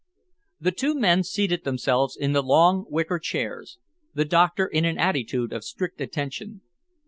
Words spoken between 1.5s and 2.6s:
themselves in the